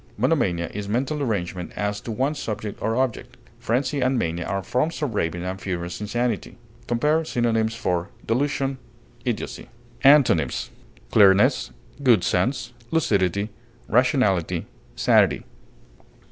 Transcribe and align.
Monomania 0.17 0.67
is 0.73 0.89
mental 0.89 1.19
derangement 1.19 1.71
as 1.75 2.01
to 2.01 2.11
one 2.11 2.33
subject 2.33 2.81
or 2.81 2.95
object. 2.95 3.37
Frenzy 3.59 3.99
and 4.01 4.17
mania 4.17 4.45
are 4.45 4.63
forms 4.63 4.99
of 5.03 5.13
raving 5.13 5.43
and 5.45 5.61
furious 5.61 6.01
insanity. 6.01 6.57
Compare 6.87 7.23
synonyms 7.23 7.75
for 7.75 8.09
DELUSION; 8.25 8.79
IDIOCY. 9.27 9.67
Antonyms: 10.03 10.71
clearness, 11.11 11.69
good 12.01 12.23
sense, 12.23 12.73
lucidity, 12.89 13.51
rationality, 13.87 14.65
sanity. 14.95 15.43